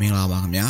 [0.00, 0.66] မင်္ဂလာပါခင်ဗျာ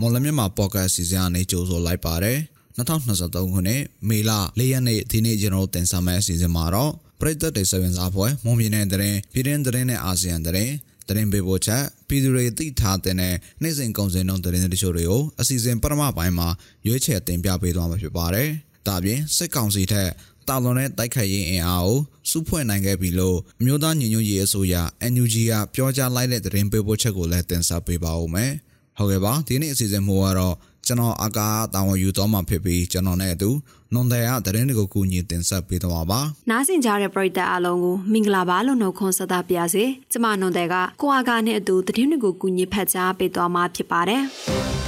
[0.00, 2.38] မော်လမြန်မာပေါ့ကတ်စီစဉ်အနေကြိုဆိုလိုက်ပါတယ်
[2.76, 10.70] 2023ခုနှစ်မေလ၄ရက်နေ့ဒီနေ့ကျွန်တော်တို့တင်ဆက်မယ့်အစီအစဉ်မှာတော့ပရိသတ်တွေစေဝင်စားပွဲမွန်ပြည်နယ်တရင်ပြည်တွင်းတရင်နဲ့အာဆီယံတရင်
[11.08, 16.48] တရင်ပေပို့ချက်ပြည်သူတွေသိထားတဲ့နေ့စဉ်ကုန်စည်နှုန်းတရင်တချို့တွေကိုအစီအစဉ်ပထမပိုင်းမှာ
[16.86, 18.48] ရွေးချယ်တင်ပြပေးသွားမှာဖြစ်ပါတယ်
[18.86, 20.10] ဒါပြင်စစ်ကောင်စီထက်
[20.48, 21.98] တာလွန်တဲ့တိုက်ခိုက်ရေးအင်အားကို
[22.30, 24.74] စုဖွဲ့နိုင်ခဲ့ပြီလို့အမျိုးသားညီညွတ်ရေးအစိုးရ
[25.12, 28.52] NUG ကပြောကြားလိုက်တဲ့သတင်းပေးပို့ချက်ကိုလည်းတင်ဆက်ပေးပါဦးမယ်။
[28.98, 30.56] ဟုတ်ကဲ့ပါဒီနေ့အစီအစဉ်မှာတော့
[30.86, 33.50] ကျွန်တော်အကာတာဝန်ယူတော့မှာဖြစ်ပြီးကျွန်တော်နဲ့အတူ
[33.92, 44.22] နွန်တဲ့ရသတင်းတွေကိုကူညီတင်ဆက်ပေးတော့ပါ။နားဆင်ကြတဲ့ပရိသတ်အားလုံးကိုမင်္ဂလာပါလို့နှုတ်ခွန်းဆက်သပါရစေ။ကျွန်မနွန်တဲ့ကကိုအာကာနဲ့အတူသတင်းတွေကိုကူညီဖတ်ကြားပေးသွားမှာဖြစ်ပါတယ်။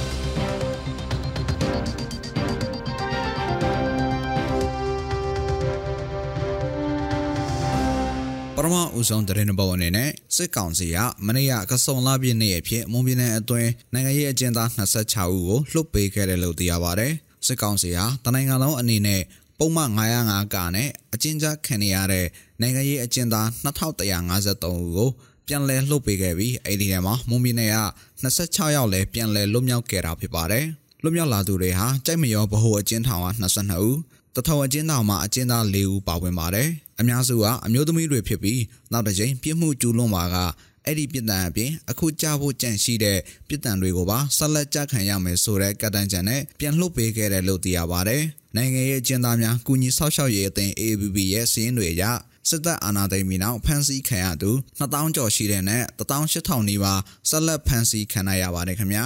[8.65, 17.13] ထမဦးဆုံးတရင်ဘောအနေနဲ့စစ်ကောင်စီကမနေ့ကကစုံလာပြည့်နေ့အဖြစ်မွန်ပြည်နယ်အတွင်းနိုင်ငံရေးအကျဉ်းသား26ဦးကိုလွှတ်ပေးခဲ့တယ်လို့သိရပါတယ်။
[17.45, 19.21] စစ်ကောင်စီဟာတနိုင်ငံလုံးအနေနဲ့
[19.59, 22.25] ပုံမှန်905ကနဲ့အကျဉ်းချခံနေရတဲ့
[22.61, 25.09] နိုင်ငံရေးအကျဉ်းသား2153ဦးကို
[25.47, 27.79] ပြန်လည်လှုပ်ပေးခဲ့ပြီးအဲ့ဒီထဲမှာမွန်ပြည်နယ်က
[28.23, 30.65] 26ယောက်လည်းပြန်လည်လွတ်မြောက်ခဲ့တာဖြစ်ပါတယ်။
[31.03, 33.97] လွတ်မြောက်လာသူတွေဟာကြိုက်မရောဗဟိုအကျဉ်းထောင်က22ဦး
[34.35, 40.35] တထောင်အကျဉ်းသားမှာအကျဉ်းသား၄ဦးပါဝင်ပါတယ်။အများစုကအမျိုးသမီးတွေဖြစ်ပြီးနောက်တစ်ကြိမ်ပြစ်မှုကျူးလွန်ပါက
[40.85, 48.23] အဲ့ဒီပြစ်ဒဏ်အပြင်အခုကြားဖို့ကြံရှိတဲ့ပြစ်ဒဏ်တွေကိုပါဆက်လက်ကြခံရမယ်ဆိုတဲ့ကတ္တန်ကြံနဲ့ပြန်လှုပ်ပေးခဲ့တယ်လို့သိရပါတယ်။
[48.55, 52.03] နိုင်ငံရေးအကျဉ်းသားများကုညီဆောက်ရှောက်ရေးအသင်း AABB ရဲ့စီးရင်တွေအရ
[52.49, 59.05] စစ်တပ်အာဏာသိမ်းပြီးနောက်ဖမ်းဆီးခံရသူ2000ကျော်ရှိတဲ့နဲ့18000နီးပါးဆက်လက်ဖမ်းဆီးခံရပါတယ်ခင်ဗျာ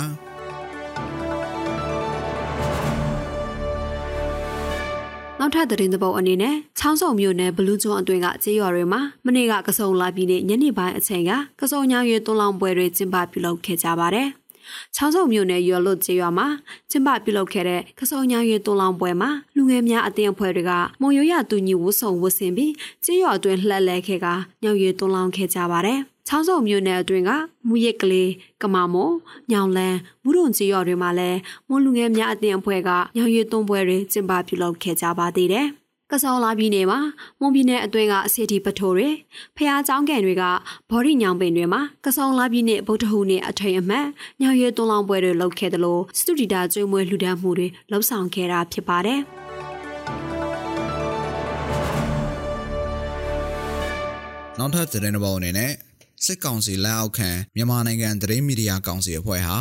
[5.39, 14.27] ။နောက်ထပ်သတင်းသဘောက်အနေနဲ့ချောင်းစုံမြို့နယ်ဘလူးကျွန်းအတွင်းကကျေးရွာတွေမှာမနေ့ကကစုံလာပြီးနေညနေပိုင်းအချိန်ကကစုံညာရွေသွန်းလောင်းပွဲတွေကျင်းပပြုလုပ်ခဲ့ကြပါတယ်။
[14.95, 16.47] ချောင်းစုံမြို့နယ်ရွာလွတ်ကျေးရွာမှာ
[16.89, 22.73] ကျင်းပပြုလုပ်ခဲ့တဲ့ကစုံညာရွေသွန်းလောင်းပွဲမှာလူငယ်များအသင်းအဖွဲ့တွေကမုံရွရတူညီဝတ်စုံဝတ်ဆင်ပြီး
[23.03, 24.27] ကျေးရွာအတွင်းလှက်လဲခဲ့က
[24.63, 27.30] ညောင်ရွေသွန်းလောင်းခဲ့ကြပါတယ်။ ချောင်းစုံမြို့နယ်အတွင်းက
[27.68, 28.30] မူရစ်ကလေး
[28.62, 29.08] ကမာမုံ
[29.52, 31.38] ညောင်လန်းမူရုံကြီးရွာတွေမှာလည်း
[31.68, 35.68] မွန်လူငယ်များအသင်းအဖွဲ့ကညောင်ရည်သွန်းပွဲတွေကျင်းပပြုလုပ်ခဲ့ကြပါသေးတယ်။
[36.12, 37.00] ကစောလာပြည်နယ်မှာ
[37.40, 39.08] မွန်ပြည်နယ်အတွင်းကအစီအတီပထိုးတွေ
[39.56, 40.44] ဖះเจ้าကန်တွေက
[40.90, 44.06] ဘော်ဒီညောင်ပင်တွေမှာကစောလာပြည်နယ်ဗုဒ္ဓဟူနေ့အထိန်အမှတ်
[44.40, 49.20] ညောင်ရည်သွန်းလောင်းပွဲတွေလုပ်ခဲ့တယ်လို့စတူဒီတာကျွေးမွေးလှူဒန်းမှုတွေလှုပ်ဆောင်ခဲ့တာဖြစ်ပါတယ်။
[54.58, 55.70] နောက်ထပ်သတင်းတစ်ပုဒ်အနေနဲ့
[56.25, 59.57] စစ်ကောင်စီလက်အောက်ခံမြန်မာနိုင်ငံသတင်းမီဒီယာကောင်စီအဖွဲ့ဟာ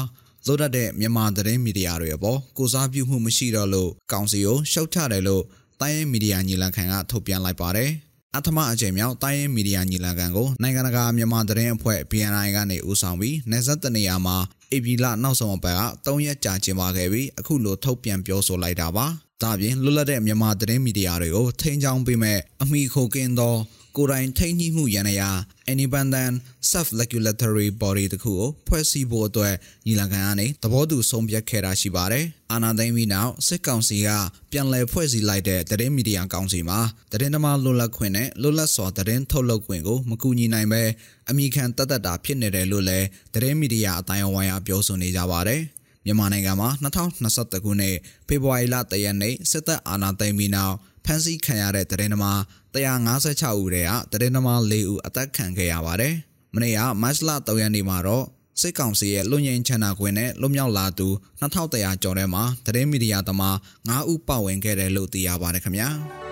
[0.47, 5.43] လွတ်တတ်တဲ့မြန်မာသတင်းမီဒီယာတွေအပေါ်ကိုစားပြုမှုမရှိတော့လို့ကောင်စီကိုရှုတ်ချတယ်လို့
[5.81, 7.91] တိုင်းရင်းမီဒီယာညီလာခံကထုတ်ပြန်လိုက်ပါတယ်။
[8.37, 14.37] အထမအကြိမ်မြောက်တိုင်းရင်းမီဒီယာညီလာခံကိုနိုင်ငံတကာမြန်မာသတင်းအဖွဲ့ BNI ကနေဦးဆောင်ပြီးနေဆက်တနေရာမှာ
[14.73, 19.07] အေပီလနောက်ဆုံးအပတ်က3ရက်ကြာကျင်းပခဲ့ပြီးအခုလိုထုတ်ပြန်ပြောဆိုလိုက်တာပါ။
[19.43, 23.55] ဒါပြင်လွတ်လပ်တဲ့မြန်မာသတင်းမီဒီယာတွေကိုထိန်းချောင်းပေးမဲ့အမိခိုကင်းသော
[23.97, 25.31] ကိုယ်တိုင်ထိန်းညှိမှုရန်ရာ
[25.73, 26.35] independent
[26.71, 29.55] self regulatory body တခုကိုဖွဲ့စည်းဖို့အတွက်
[29.87, 34.09] ညီလာခံကနေသဘောတူဆုံးဖြတ်ခဲ့တာရှိပါတယ်။အာဏာသိမ်းပြီးနောက်စစ်ကောင်စီက
[34.51, 36.81] ပြန်လည်ဖွဲ့စည်းလိုက်တဲ့သတင်းမီဒီယာကောင်စီမှာ
[37.13, 40.83] သတင်းသမားလွတ်လပ်ခွင့်နဲ့လွတ်လပ်စွာသတင်းထုတ်လုပ်ခွင့်ကိုမကူညီနိုင်ပဲ
[41.31, 45.63] အမိခံတတ်တတ်တာဖြစ်နေတယ်လို့လည်းသတင်းမီဒီယာအတိုင်းအဝိုင်းအပြောဆိုနေကြပါတယ်။
[46.05, 46.69] မြန်မာနိုင်ငံမှာ
[47.15, 47.97] 2021ခုနှစ်
[48.29, 52.41] ဖေဖော်ဝါရီလ3ရက်နေ့စစ်တပ်အာဏာသိမ်းပြီးနောက်ဖမ်းဆီးခံရတဲ့သတင်းသမား
[52.75, 56.15] 156ဦးတည်းကသတင်းသမား4ဦးအသက်ခံခဲ့ရပါတယ်။
[56.55, 58.25] မနေ့ကမတ်လ3ရက်နေ့မှာတော့
[58.61, 61.09] စစ်ကောင်စီရဲ့လွန်ငင်းချန်နာခွင့်နဲ့လွတ်မြောက်လာသူ
[61.41, 63.57] 2100ကျော်ထဲမှာသတင်းမီဒီယာသမား
[63.89, 65.91] 9ဦးပါဝင်ခဲ့တယ်လို့သိရပါတယ်ခင်ဗျာ။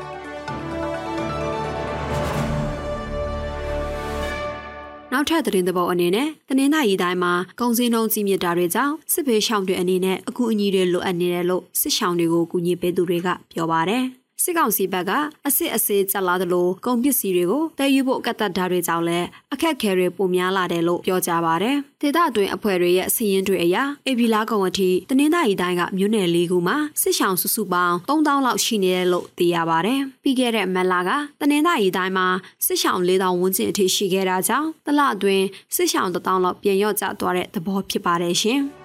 [5.23, 14.05] နောက်ထပ်သတင်းသဘောအနေနဲ့တနင်္သာရီတိုင်းမှာကုန်စည်နှုန်းကြီးမြင့်တာတွေကြောင့်စစ်ဘေးရှောင်တွေအနေနဲ့အကူအညီတွေလိုအပ်နေတယ်လို့စစ်ရှောင်တွေကိုကူညီပေးသူတွေကပြောပါတယ်။
[14.45, 15.11] စစ်ကောင်စီဘက်က
[15.47, 31.11] အစစ်အစေးကြလာသလိုကုန်ပစ္စည်းတွေကိုတည်ယူဖို့ကတ်သက်တာတွေကြောင့်လည်းအခက်ခဲတွေပိုများလာတယ်လို့ပြောကြပါဗျ။ဒေသအတွင်းအဖွဲ့တွေရဲ့စီးရင်တွေအရအေဗီလာကောင်အထိတနင်္သာရီတိုင်းကမြို့နယ်လေးခုမှာစစ်ရှောင်စုစုပေါင်း3000လောက်ရှိနေတယ်လို့သိရပါဗျ။ပြီးခဲ့တဲ့မက်လာက
[31.41, 32.27] တနင်္သာရီတိုင်းမှာ
[32.67, 35.45] စစ်ရှောင်4000ဝန်းကျင်အထိရှိခဲ့တာကြောင့်တလအတွင်း
[35.75, 38.63] စစ်ရှောင်1000လောက်ပြန်ရော့ကျသွားတဲ့သဘောဖြစ်ပါတယ်ရှင်။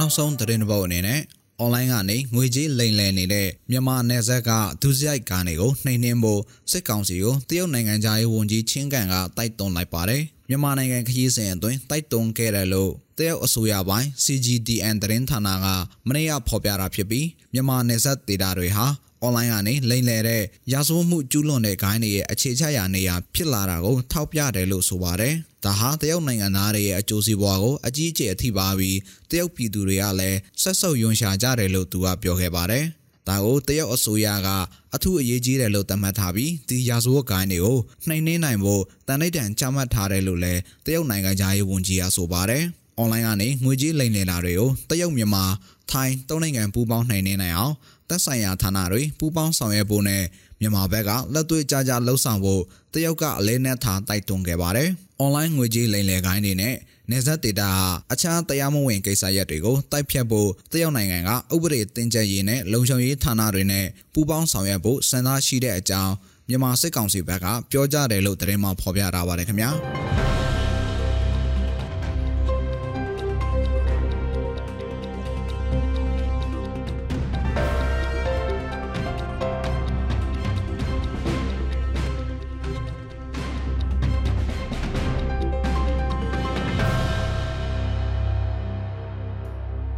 [0.00, 1.20] နောက်ဆုံးသတင်းတစ်ပုဒ်အနေနဲ့
[1.62, 4.50] online ကနေငွေကြေးလိမ်လည်နေတဲ့မြန်မာနယ်စပ်က
[4.82, 15.66] ဒုစရိုက်ကားတွေကိုနှိမ်နှင်းဖို့စစ်ကောင်စီကိုတရုတ်နိုင်ငံသားရေးဝန်ကြီးချင်းကန်ကတိုက်တွန်းလိုက်ပါတယ်။မြန်မာနိုင်ငံခရီးစဉ်အတွင်းတိုက်တွန်းခဲ့တယ်လို့တရုတ်အစိုးရပိုင်း CGTN သတင်းဌာနက
[16.06, 18.86] မနေ့ကဖော်ပြတာဖြစ်ပြီးမြန်မာနယ်စပ်ဒေသတွေဟာ
[19.22, 20.42] အွန်လိုင်းကနေလိမ်လည်တဲ့
[20.72, 25.34] ရာဇဝတ်မှုကျူးလွန်တဲ့ဂိုင်းတွေရဲ့အခြေချရာနေရာဖြစ်လာတာကိုထောက်ပြတယ်လို့ဆိုပါတယ်။
[25.64, 28.98] ဒါဟာတရုတ်နိုင်ငံသားတွေရဲ့အကျိုးစီးပွားကိုအကြီးအကျယ်အထိပါပြီး
[29.30, 32.84] တရုတ်ပြည်သူတွေကလည်းဆက်ဆုပ်ယွန်ရှာကြတယ်လို့သူကပြောခဲ့ပါတယ်။
[33.28, 34.48] ဒါကိုတရုတ်အစိုးရက
[34.94, 37.78] အထူးအရေးကြီးတယ်လို့သတ်မှတ်ထားပြီးဒီရာဇဝတ်ဂိုင်းတွေကို
[38.08, 42.64] နှိမ်နှင်းနိုင်ဖို့တန်ဋိဌာန်ချမှတ်ထားတယ်လို့လည်းတရုတ်နိုင်ငံသားရေးဝန်ကြီးကဆိုပါတယ်။
[42.98, 45.44] အွန်လိုင်းကနေငွေကြေးလိမ်လည်တာတွေကိုတရုတ်မြန်မာ
[45.90, 47.74] ထိုင်းသုံးနိုင်ငံပူးပေါင်းနှိမ်နှင်းနိုင်အောင်
[48.08, 50.22] သက်ဆိုင်ရာဌာနတွေပူးပေါင်းဆောင်ရွက်ဖို့နဲ့
[50.60, 52.62] မြန်မာဘက်ကလက်တွေ့ကြကြလှုပ်ဆောင်ဖို့
[52.92, 54.88] တရုတ်ကအလေးနက်ထားတိုက်တွန်းခဲ့ပါတယ်။
[55.24, 56.74] online ငွေကြေးလိမ်လည်ခိုင်းတွေနဲ့
[57.10, 57.70] နေဆက်ဒေတာ
[58.12, 66.12] အခြားတရားမဝင်ကိစ္စရပ်တွေကိုတိုက်ဖြတ်ဖို့တရုတ်နိုင်ငံကဥပဒေတင်ကြရေးနဲ့လုံခြုံရေးဌာနတွေနဲ့ပူးပေါင်းဆောင်ရွက်ဖို့စံသားရှိတဲ့အကြောင်း
[66.48, 69.70] မြန်မာစစ်ကောင်စီဘက်ကပြောကြားတယ်လို့သတင်းမှဖော်ပြထားပါတယ်ခင်ဗျာ။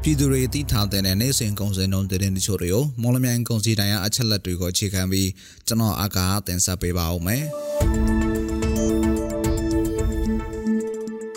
[0.08, 5.28] ပြည်သူတွေသိထားတဲ့နေ့စဉ်ကုန်စည်နှုန်းတဲ့တချို့တွေကိုမော်လမြိုင်ကုန်စည်တိုင်းအချက်လက်တွေကိုအခြေခံပြီး
[5.66, 7.44] ကျွန်တော်အကာတင်ဆက်ပေးပါဦးမယ်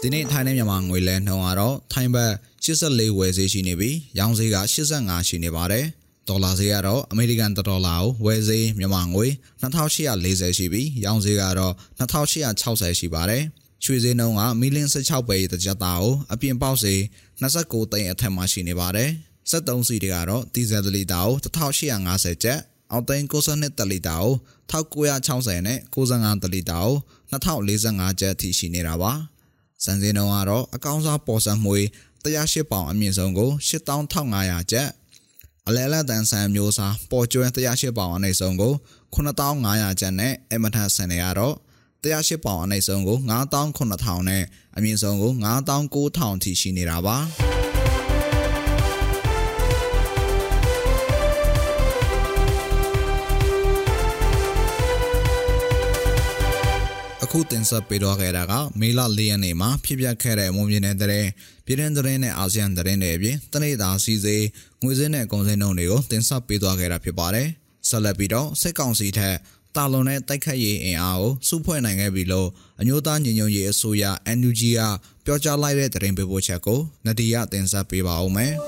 [0.01, 2.31] ဒီနေ့ထိုင်းနဲ့မြန်မာငွေလဲနှုန်းကတော့ထိုင်းဘတ်
[2.65, 4.57] 84ဝယ်ဈေးရှိနေပြီးရောင်းဈေးက
[4.88, 5.85] 85ရှိနေပါတယ်
[6.27, 9.27] ဒေါ်လာဈေးကတော့အမေရိကန်ဒေါ်လာကိုဝယ်ဈေးမြန်မာငွေ
[9.62, 13.44] 2840ရှိပြီးရောင်းဈေးကတော့2860ရှိပါတယ်
[13.83, 16.95] ရွှေဈေးနှုန်းကမီလင်း16ပဲတကြတာကိုအပြင်ပေါက်စေ
[17.42, 19.10] 29သိန်းအထက်မှာရှိနေပါတယ်။
[19.51, 22.60] 73စီတွေကတော့ဒီဇယ်လီတာကို1850ကျပ်
[22.92, 24.33] အောက်သိန်း62တလီတာကို
[24.72, 26.95] 1960နဲ့95တလီတာကို
[27.31, 29.12] 2045ကျပ်အထိရှိနေတာပါ။
[29.84, 31.80] စံစင်းနှုန်းကတော့အကောင်းစားပေါ်စံမှွေ
[32.24, 34.89] 108ပေါင်အမြင့်ဆုံးကို8500ကျပ်
[35.68, 38.74] အလဲလက်တန်ဆန်မျိုးစားပေါ်ကျွဲ108ပေါင်အနည်းဆုံးကို
[39.13, 41.56] 9500ကျပ်နဲ့အမထဆန်တွေကတော့
[42.03, 44.44] 108ပေါင်အနည်းဆုံးကို9000နဲ့
[44.77, 47.18] အမြင့်ဆုံးကို9000ထိရှိနေတာပါ
[57.24, 61.25] အခုတင်ဆက်ပေးတော့ခဲ့တာကမေလ၄ရက်နေ့မှာဖြစ်ပျက်ခဲ့တဲ့မွန်ပြည်နယ်တဲ့
[61.65, 64.45] ပြည်တွင်းသတင်းနဲ့အာဆီယံသတင်းတွေအပြင်တနေ့တာစီစေး
[64.83, 67.48] ငွေစင်းနဲ့ကုန်စည်နှုန်းတွေကိုတင်ဆက်ပေးသွားခဲ့တာဖြစ်ပါတယ်
[67.89, 69.36] ဆက်လက်ပြီးတော့စစ်ကောင်စီထက်
[69.75, 72.50] တာလွန်တဲ့တိုက်ခတ်ရေးအင်အားကိုစုဖွဲ့နိုင်ခဲ့ပြီလို့
[72.81, 74.03] အမျိုးသားညီညွတ်ရေးအစိုးရ
[74.38, 74.81] NUG က
[75.25, 78.53] ပြောကြားလိုက်တဲ့သတင်းပေးပို့ချက်ကိုနဒီယာတင်ဆက်ပေးပါဦးမယ်။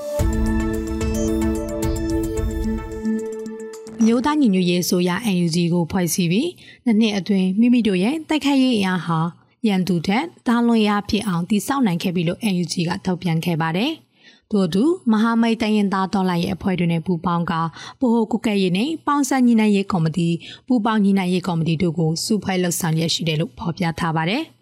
[4.06, 6.50] မျိုးသားညီညွတ်ရေးအစိုးရ NUG ကိုဖွဲ့စည်းပြီး
[6.84, 9.20] နှစ်နှစ်အတွင်းမိမိတို့ရဲ့တိုက်ခတ်ရေးအင်အားဟာ
[9.66, 13.92] ရန်သူထက်တာလွန်ရဖြစ်အောင်တည်ဆောက်နိုင်ခဲ့ပြီလို့ NUG ကထုတ်ပြန်ခဲ့ပါတယ်။
[14.52, 17.62] တို့တူမဟာမိတ်တရင်သားတော်လှန်ရေးအဖွဲ့တွေနဲ့ပူးပေါင်းကဗ
[18.00, 20.28] ဟိုကုကဲရေးနဲ့ပေါင်းစပ်ညီနိုင်ရေးကော်မတီ
[20.66, 24.42] ပူးပေါင်းညီနိုင်ရေးကော်မတီတို့ကိုစုဖွဲ့လှုပ်ဆောင်ရရှိတယ်လို့ဖော်ပြထားပါတယ်။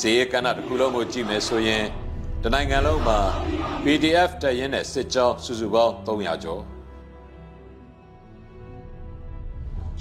[0.00, 1.84] ဇေယကဏ္ဍတစ်ခုလုံးကိုကြည့်မယ်ဆိုရင်
[2.42, 3.18] တနိုင်ငံလုံးမှာ
[3.84, 6.62] PDF တရင်နဲ့စစ်ကြောစုစုပေါင်း300ကျော်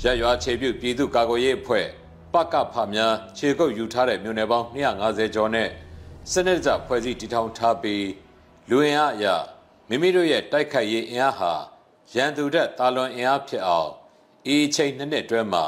[0.02, 1.88] ရရွာခြေပြုတ်ပြည်သူ့ကာကွယ်ရေးအဖွဲ့
[2.34, 5.70] ပကဖများခြေကုပ်ယူထားတဲ့မြို့နယ်ပေါင်း250ကျော်နဲ့
[6.32, 8.08] စနစ်တကျဖွဲ့စည်းတည်ထောင်ထားပြီး
[8.70, 9.26] လူအင်အားအရ
[9.90, 11.54] မိမိတို့ရဲ့တိုက်ခိုက်ရေးအင်အားဟာ
[12.16, 13.92] ရန်သူတဲ့တာလွန်အင်အားဖြစ်အောင်
[14.48, 15.66] အေးချိန်နှစ်နှစ်အတွင်းမှာ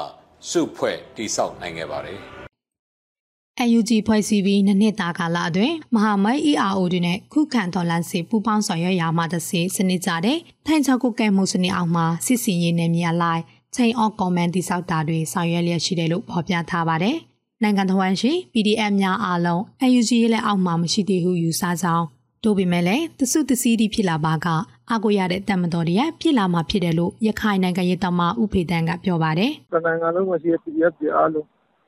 [0.50, 2.18] စုဖွဲ့တည်ဆောက်နိုင်ခဲ့ပါတယ်။
[3.78, 13.42] UNG ဖွဲ့စည်းပြီးနှစ်နှစ်တာကာလအတွင်းမဟာမိတ် ERO တွေနဲ့ခုခံတော်လှန်စစ်ပူးပေါင်းဆောင်ရွက်ရာမှာတစေစနစ်ကြတဲ့ထိုင်ချောက်ကုကဲမှုစနစ်အောက်မှာစစ်စင်ရေးနယ်မြေအလိုက်
[13.74, 17.18] chain of command တိစောက်တာတွေဆောင်ရွက်လျက်ရှိတယ်လို့ဖော်ပြထားပါတယ်။
[17.62, 19.60] နိုင်ငံတော်ဝန်ရှိ PDF များအားလုံး
[19.98, 22.06] UNG ရဲ့လက်အောက်မှာမရှိသေးဟုယူဆကြောင်း
[22.44, 24.46] တို့ပေမဲ့လည်းတစုတစည်းဒီဖြစ်လာပါက
[24.92, 31.44] အကိုရတဲ့တမတော်တရဖြစ်လာမှာဖြစ်တယ်လို့ရခိုင်နိုင်ငံရေးတမဥဖေတန်းကပြောပါတယ်။နိုင်ငံလုံးမှာရှိတဲ့ PDF တွေအားလုံး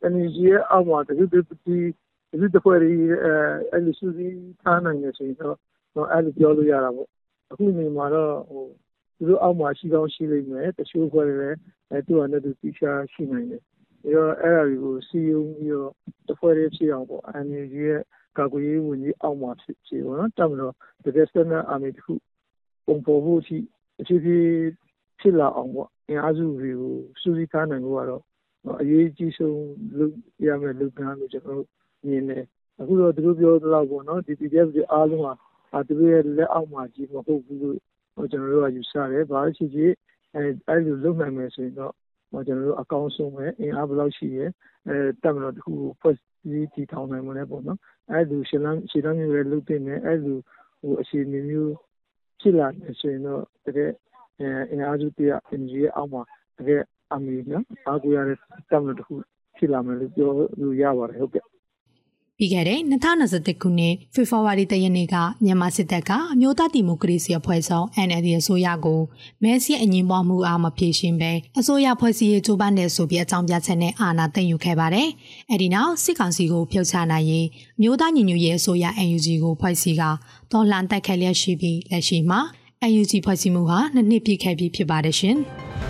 [0.06, 1.46] UNG ရဲ့အောက်မှာတစုတစည်း
[2.30, 3.32] တစုတဖွဲ့တွေအဲ
[3.72, 5.56] အဲ့လိုစုစည်းထားနိုင်နေဆိုရင်တော့
[6.12, 7.08] အဲ့လိုပြောလို့ရတာပေါ့။
[7.50, 8.64] အခုနေမှာတော့ဟို
[9.16, 11.58] သူတို့အောက်မှာရှိကောင်းရှိလိမ့်မယ်တချို့ဖွဲ့တွေလည်း
[11.90, 13.62] အဲသူ့အနေနဲ့သူတိကျရှိနိုင်တယ်
[14.00, 15.92] ပြီးတော့အဲ့ဒါတွေကိုစည်းရုံးပြီးတော့
[16.26, 18.02] တစ်ဖွဲ့တည်းဖြစ်အောင်ပေါ့ NUG ရဲ့
[18.38, 22.14] ကာကွယ်ရေးဝန်ကြီးအောက်မှာဖြစ်ဖြစ်ပေါ့နော်တပ်မတော်တကယ်စတဲ့အာမီတစ်ခု
[22.86, 23.58] ပုံပေါ်ဖို့အထိ
[24.00, 24.44] အဖြစ်ဖြစ်
[25.20, 28.22] ဖြစ်လာအောင်ပေါ့အင်အားစုတွေကိုစူးစီးထားနိုင်ဖို့ကတော့
[28.80, 29.60] အရေးကြီးဆုံး
[29.98, 30.14] လုပ်
[30.46, 31.68] ရမယ့်လုပ်ငန်းလို့ကျွန်တော်တို့
[32.08, 32.44] မြင်တယ်
[32.80, 35.32] အခုတော့သူတို့ပြောသလောက်ပေါ့နော်ဒီ PDF တွေအားလုံးဟာ
[35.72, 37.76] အဲသူတို့ရဲ့လက်အောက်မှာကြီးမဟုတ်ဘူးလို့
[38.30, 39.92] ကျွန်တော်တို့ကယူဆတယ်ဘာလို့ရှိဖြစ်
[40.34, 41.92] အဲအဲ့လိုလုပ်နိုင်မယ်ဆိုရင်တော့
[42.46, 44.44] ကျွန်တော်တို့အကောင်းဆုံးပဲအင်အားဘယ်လောက်ရှိရဲ
[44.88, 47.78] အဲတက်မလို့တခုဖွဲ့စည်းတည်ထောင်နိုင်မလဲပေါ့နော်
[48.10, 50.38] အဲ့လိုရှင်းလန်းရှင်းလန်းမျိုးလည်းလုပ်တင်တယ်အဲ့လို
[50.80, 51.74] ဟိုအခြေအနေမျိုး
[52.40, 53.90] ဖြစ်လာနေဆိုရင်တော့တကယ်
[54.70, 56.22] အင်အားစုတရ NUG ရဲ့အောက်မှာ
[56.58, 56.82] တကယ်
[57.12, 58.38] အမီနော်အားကိုရတဲ့
[58.70, 59.14] တပ်မတော်တစ်ခု
[59.56, 61.44] ဖြစ်လာမယ်လို့ပြောလို့ရပါတယ်ဟုတ်ကဲ့
[62.40, 69.00] ပြီးခဲ့တဲ့2021ခုနှစ်ဖေဖော်ဝါရီလရက်နေ့ကမြန်မာစစ်တပ်ကအမျိုးသားဒီမိုကရေစီအဖွဲ့ဆောင် NLD အစိုးရကို
[69.42, 75.08] မဲဆီအငင်းပွားမှုအားမဖြေရှင်းပဲအစိုးရဖွဲ့စည်းရေးကြိုးပမ်းတဲ့ဆိုပြီးအကြောင်းပြချက်နဲ့အာဏာသိမ်းယူခဲ့ပါတယ်။
[75.50, 77.46] အဲဒီနောက်စစ်ကောင်စီကိုဖျောက်ချနိုင်ရေး
[77.82, 80.02] မျိုးသားညီညွတ်ရေးအစိုးရ NUG ကိုဖွဲ့စည်းက
[80.52, 82.40] တော်လှန်တက်ခဲ့လျက်ရှိပြီးလက်ရှိမှာ
[82.90, 85.38] NUG ဖွဲ့စည်းမှုဟာနှစ်နှစ်ပြည့်ခဲ့ပြီဖြစ်ပါတယ်ရှင်။